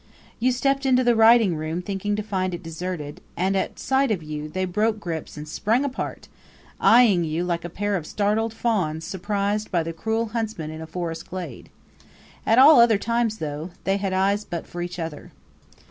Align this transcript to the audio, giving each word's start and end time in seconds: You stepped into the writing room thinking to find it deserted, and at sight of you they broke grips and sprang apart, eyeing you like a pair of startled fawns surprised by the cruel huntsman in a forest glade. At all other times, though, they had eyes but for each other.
You 0.39 0.51
stepped 0.51 0.87
into 0.87 1.03
the 1.03 1.15
writing 1.15 1.55
room 1.55 1.83
thinking 1.83 2.15
to 2.15 2.23
find 2.23 2.55
it 2.55 2.63
deserted, 2.63 3.21
and 3.37 3.55
at 3.55 3.77
sight 3.77 4.09
of 4.09 4.23
you 4.23 4.49
they 4.49 4.65
broke 4.65 4.99
grips 4.99 5.37
and 5.37 5.47
sprang 5.47 5.85
apart, 5.85 6.27
eyeing 6.79 7.23
you 7.23 7.43
like 7.43 7.63
a 7.63 7.69
pair 7.69 7.95
of 7.95 8.07
startled 8.07 8.51
fawns 8.51 9.05
surprised 9.05 9.69
by 9.69 9.83
the 9.83 9.93
cruel 9.93 10.29
huntsman 10.29 10.71
in 10.71 10.81
a 10.81 10.87
forest 10.87 11.29
glade. 11.29 11.69
At 12.47 12.57
all 12.57 12.79
other 12.79 12.97
times, 12.97 13.37
though, 13.37 13.69
they 13.83 13.97
had 13.97 14.11
eyes 14.11 14.43
but 14.43 14.65
for 14.65 14.81
each 14.81 14.97
other. 14.97 15.33